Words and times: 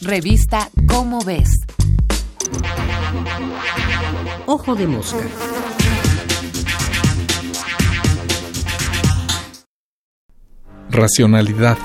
Revista 0.00 0.70
Cómo 0.86 1.24
ves. 1.24 1.50
Ojo 4.46 4.76
de 4.76 4.86
mosca. 4.86 5.18
Racionalidad. 10.88 11.78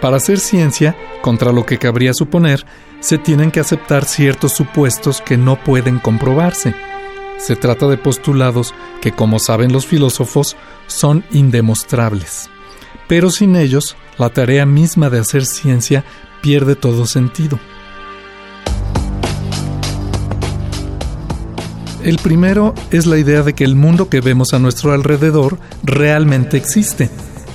Para 0.00 0.16
hacer 0.16 0.40
ciencia, 0.40 0.96
contra 1.20 1.52
lo 1.52 1.66
que 1.66 1.78
cabría 1.78 2.14
suponer, 2.14 2.64
se 3.00 3.18
tienen 3.18 3.50
que 3.50 3.60
aceptar 3.60 4.06
ciertos 4.06 4.52
supuestos 4.52 5.20
que 5.20 5.36
no 5.36 5.62
pueden 5.62 5.98
comprobarse. 5.98 6.74
Se 7.36 7.56
trata 7.56 7.88
de 7.88 7.98
postulados 7.98 8.74
que, 9.02 9.12
como 9.12 9.38
saben 9.38 9.70
los 9.70 9.86
filósofos, 9.86 10.56
son 10.86 11.24
indemostrables. 11.30 12.48
Pero 13.08 13.30
sin 13.30 13.56
ellos, 13.56 13.96
la 14.18 14.30
tarea 14.30 14.66
misma 14.66 15.10
de 15.10 15.18
hacer 15.18 15.44
ciencia 15.44 16.04
pierde 16.42 16.76
todo 16.76 17.06
sentido. 17.06 17.58
El 22.02 22.18
primero 22.18 22.74
es 22.90 23.06
la 23.06 23.16
idea 23.16 23.42
de 23.42 23.54
que 23.54 23.64
el 23.64 23.76
mundo 23.76 24.10
que 24.10 24.20
vemos 24.20 24.52
a 24.52 24.58
nuestro 24.58 24.92
alrededor 24.92 25.58
realmente 25.82 26.58
existe, 26.58 27.08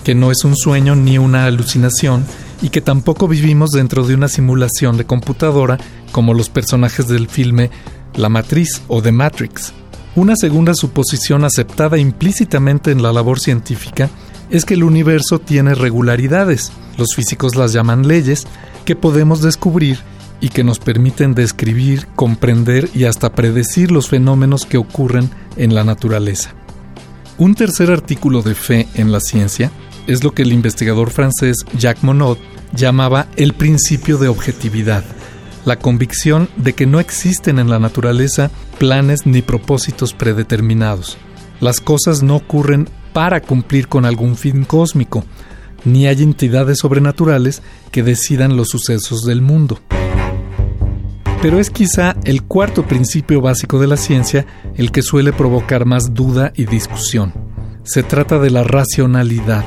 que 0.03 0.15
no 0.15 0.31
es 0.31 0.43
un 0.43 0.55
sueño 0.55 0.95
ni 0.95 1.19
una 1.19 1.45
alucinación 1.45 2.25
y 2.61 2.69
que 2.69 2.81
tampoco 2.81 3.27
vivimos 3.27 3.69
dentro 3.69 4.07
de 4.07 4.15
una 4.15 4.27
simulación 4.27 4.97
de 4.97 5.05
computadora 5.05 5.77
como 6.11 6.33
los 6.33 6.49
personajes 6.49 7.07
del 7.07 7.27
filme 7.27 7.69
La 8.15 8.27
Matriz 8.27 8.81
o 8.87 9.03
The 9.03 9.11
Matrix. 9.11 9.71
Una 10.15 10.35
segunda 10.35 10.73
suposición 10.73 11.45
aceptada 11.45 11.99
implícitamente 11.99 12.89
en 12.89 13.03
la 13.03 13.13
labor 13.13 13.39
científica 13.39 14.09
es 14.49 14.65
que 14.65 14.73
el 14.73 14.83
universo 14.83 15.39
tiene 15.39 15.75
regularidades, 15.75 16.71
los 16.97 17.09
físicos 17.15 17.55
las 17.55 17.73
llaman 17.73 18.07
leyes, 18.07 18.47
que 18.85 18.95
podemos 18.95 19.41
descubrir 19.41 19.99
y 20.41 20.49
que 20.49 20.63
nos 20.63 20.79
permiten 20.79 21.35
describir, 21.35 22.07
comprender 22.15 22.89
y 22.93 23.05
hasta 23.05 23.33
predecir 23.33 23.91
los 23.91 24.09
fenómenos 24.09 24.65
que 24.65 24.77
ocurren 24.77 25.29
en 25.57 25.75
la 25.75 25.83
naturaleza. 25.83 26.53
Un 27.37 27.55
tercer 27.55 27.91
artículo 27.91 28.41
de 28.41 28.55
fe 28.55 28.87
en 28.95 29.11
la 29.11 29.19
ciencia 29.19 29.71
es 30.07 30.23
lo 30.23 30.31
que 30.33 30.41
el 30.41 30.51
investigador 30.51 31.11
francés 31.11 31.57
Jacques 31.77 32.03
Monod 32.03 32.37
llamaba 32.73 33.27
el 33.35 33.53
principio 33.53 34.17
de 34.17 34.27
objetividad, 34.27 35.03
la 35.65 35.77
convicción 35.77 36.49
de 36.57 36.73
que 36.73 36.85
no 36.85 36.99
existen 36.99 37.59
en 37.59 37.69
la 37.69 37.79
naturaleza 37.79 38.49
planes 38.77 39.25
ni 39.25 39.41
propósitos 39.41 40.13
predeterminados. 40.13 41.17
Las 41.59 41.81
cosas 41.81 42.23
no 42.23 42.35
ocurren 42.37 42.89
para 43.13 43.41
cumplir 43.41 43.87
con 43.87 44.05
algún 44.05 44.35
fin 44.35 44.63
cósmico, 44.63 45.23
ni 45.85 46.07
hay 46.07 46.23
entidades 46.23 46.79
sobrenaturales 46.79 47.61
que 47.91 48.03
decidan 48.03 48.57
los 48.57 48.69
sucesos 48.69 49.23
del 49.25 49.41
mundo. 49.41 49.79
Pero 51.41 51.59
es 51.59 51.69
quizá 51.69 52.15
el 52.25 52.43
cuarto 52.43 52.85
principio 52.85 53.39
básico 53.39 53.79
de 53.79 53.87
la 53.87 53.95
ciencia 53.95 54.45
el 54.75 54.91
que 54.91 55.01
suele 55.01 55.31
provocar 55.31 55.85
más 55.85 56.13
duda 56.13 56.51
y 56.55 56.65
discusión. 56.65 57.33
Se 57.83 58.03
trata 58.03 58.39
de 58.39 58.49
la 58.49 58.63
racionalidad, 58.63 59.63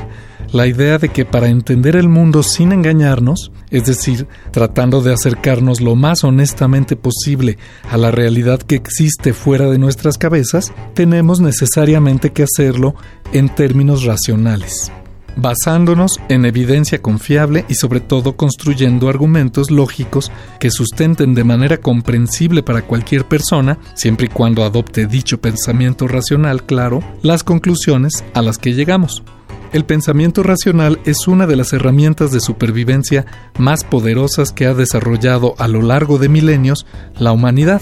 la 0.53 0.67
idea 0.67 0.99
de 0.99 1.09
que 1.09 1.25
para 1.25 1.47
entender 1.47 1.95
el 1.95 2.07
mundo 2.07 2.43
sin 2.43 2.71
engañarnos, 2.71 3.51
es 3.71 3.85
decir, 3.85 4.27
tratando 4.51 5.01
de 5.01 5.11
acercarnos 5.11 5.81
lo 5.81 5.95
más 5.95 6.23
honestamente 6.23 6.95
posible 6.95 7.57
a 7.89 7.97
la 7.97 8.11
realidad 8.11 8.61
que 8.61 8.75
existe 8.75 9.33
fuera 9.33 9.69
de 9.69 9.79
nuestras 9.79 10.17
cabezas, 10.17 10.71
tenemos 10.93 11.41
necesariamente 11.41 12.31
que 12.31 12.43
hacerlo 12.43 12.95
en 13.33 13.49
términos 13.49 14.03
racionales 14.03 14.91
basándonos 15.35 16.19
en 16.29 16.45
evidencia 16.45 17.01
confiable 17.01 17.65
y 17.67 17.73
sobre 17.73 17.99
todo 17.99 18.35
construyendo 18.35 19.09
argumentos 19.09 19.71
lógicos 19.71 20.31
que 20.59 20.69
sustenten 20.69 21.33
de 21.33 21.43
manera 21.43 21.77
comprensible 21.77 22.63
para 22.63 22.83
cualquier 22.83 23.27
persona, 23.27 23.79
siempre 23.95 24.27
y 24.27 24.29
cuando 24.29 24.63
adopte 24.63 25.07
dicho 25.07 25.41
pensamiento 25.41 26.07
racional 26.07 26.63
claro, 26.65 27.01
las 27.23 27.43
conclusiones 27.43 28.23
a 28.35 28.41
las 28.41 28.57
que 28.57 28.73
llegamos. 28.73 29.23
El 29.73 29.85
pensamiento 29.85 30.43
racional 30.43 30.99
es 31.03 31.27
una 31.27 31.47
de 31.47 31.55
las 31.55 31.73
herramientas 31.73 32.31
de 32.31 32.39
supervivencia 32.39 33.25
más 33.57 33.83
poderosas 33.83 34.51
que 34.51 34.67
ha 34.67 34.75
desarrollado 34.75 35.55
a 35.57 35.67
lo 35.67 35.81
largo 35.81 36.19
de 36.19 36.29
milenios 36.29 36.85
la 37.17 37.31
humanidad. 37.31 37.81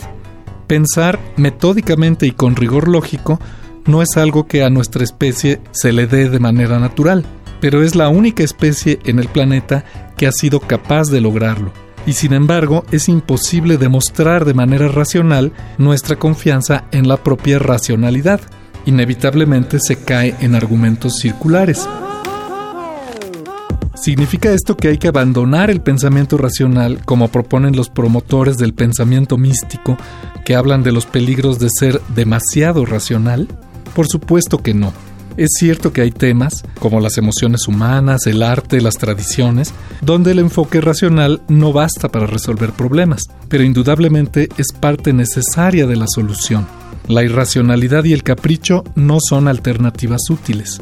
Pensar 0.67 1.19
metódicamente 1.35 2.25
y 2.25 2.31
con 2.31 2.55
rigor 2.55 2.87
lógico 2.87 3.41
no 3.85 4.01
es 4.01 4.15
algo 4.15 4.47
que 4.47 4.63
a 4.63 4.69
nuestra 4.69 5.03
especie 5.03 5.59
se 5.71 5.91
le 5.91 6.07
dé 6.07 6.29
de 6.29 6.39
manera 6.39 6.79
natural, 6.79 7.25
pero 7.59 7.83
es 7.83 7.93
la 7.93 8.07
única 8.07 8.41
especie 8.41 8.99
en 9.03 9.19
el 9.19 9.27
planeta 9.27 9.83
que 10.15 10.27
ha 10.27 10.31
sido 10.31 10.61
capaz 10.61 11.09
de 11.09 11.19
lograrlo. 11.19 11.73
Y 12.07 12.13
sin 12.13 12.31
embargo, 12.31 12.85
es 12.93 13.09
imposible 13.09 13.77
demostrar 13.77 14.45
de 14.45 14.53
manera 14.53 14.87
racional 14.87 15.51
nuestra 15.77 16.15
confianza 16.15 16.85
en 16.93 17.09
la 17.09 17.17
propia 17.17 17.59
racionalidad 17.59 18.39
inevitablemente 18.85 19.79
se 19.79 19.97
cae 19.97 20.35
en 20.39 20.55
argumentos 20.55 21.17
circulares. 21.19 21.87
¿Significa 23.95 24.51
esto 24.51 24.75
que 24.75 24.87
hay 24.87 24.97
que 24.97 25.09
abandonar 25.09 25.69
el 25.69 25.81
pensamiento 25.81 26.35
racional 26.37 27.05
como 27.05 27.27
proponen 27.27 27.75
los 27.75 27.89
promotores 27.89 28.57
del 28.57 28.73
pensamiento 28.73 29.37
místico 29.37 29.95
que 30.43 30.55
hablan 30.55 30.81
de 30.81 30.91
los 30.91 31.05
peligros 31.05 31.59
de 31.59 31.69
ser 31.69 32.01
demasiado 32.15 32.85
racional? 32.85 33.47
Por 33.93 34.07
supuesto 34.07 34.57
que 34.57 34.73
no. 34.73 34.91
Es 35.37 35.49
cierto 35.57 35.93
que 35.93 36.01
hay 36.01 36.11
temas, 36.11 36.63
como 36.79 36.99
las 36.99 37.17
emociones 37.17 37.67
humanas, 37.67 38.27
el 38.27 38.43
arte, 38.43 38.81
las 38.81 38.95
tradiciones, 38.95 39.73
donde 40.01 40.31
el 40.31 40.39
enfoque 40.39 40.81
racional 40.81 41.41
no 41.47 41.71
basta 41.71 42.09
para 42.09 42.27
resolver 42.27 42.71
problemas, 42.71 43.21
pero 43.47 43.63
indudablemente 43.63 44.49
es 44.57 44.73
parte 44.73 45.13
necesaria 45.13 45.87
de 45.87 45.95
la 45.95 46.05
solución. 46.07 46.67
La 47.07 47.23
irracionalidad 47.23 48.03
y 48.03 48.13
el 48.13 48.23
capricho 48.23 48.83
no 48.95 49.17
son 49.19 49.47
alternativas 49.47 50.29
útiles. 50.29 50.81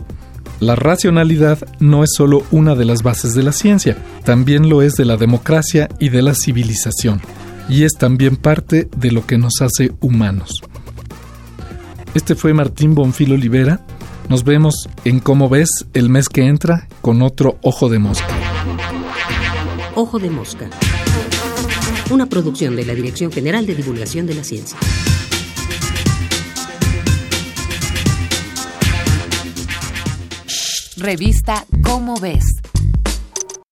La 0.59 0.75
racionalidad 0.75 1.59
no 1.79 2.03
es 2.03 2.09
solo 2.13 2.43
una 2.51 2.75
de 2.75 2.83
las 2.83 3.01
bases 3.01 3.33
de 3.33 3.43
la 3.43 3.53
ciencia, 3.53 3.97
también 4.25 4.67
lo 4.67 4.81
es 4.81 4.95
de 4.95 5.05
la 5.05 5.15
democracia 5.15 5.88
y 5.99 6.09
de 6.09 6.21
la 6.21 6.33
civilización, 6.35 7.21
y 7.69 7.83
es 7.83 7.93
también 7.93 8.35
parte 8.35 8.89
de 8.97 9.11
lo 9.11 9.25
que 9.25 9.38
nos 9.38 9.61
hace 9.61 9.93
humanos. 10.01 10.61
Este 12.13 12.35
fue 12.35 12.53
Martín 12.53 12.95
Bonfil 12.95 13.31
Olivera. 13.31 13.79
Nos 14.29 14.44
vemos 14.44 14.88
en 15.06 15.19
Cómo 15.22 15.50
ves 15.50 15.88
el 15.95 16.07
mes 16.09 16.29
que 16.29 16.45
entra 16.45 16.88
con 17.01 17.23
otro 17.23 17.57
Ojo 17.63 17.90
de 17.90 17.97
Mosca. 17.97 18.28
Ojo 19.95 20.19
de 20.19 20.29
Mosca. 20.29 20.69
Una 22.12 22.28
producción 22.28 22.75
de 22.75 22.85
la 22.85 22.94
Dirección 22.94 23.31
General 23.31 23.66
de 23.66 23.73
Divulgación 23.73 24.28
de 24.28 24.35
la 24.35 24.44
Ciencia. 24.44 24.78
Revista 30.97 31.66
Cómo 31.84 32.13
ves. 32.19 32.45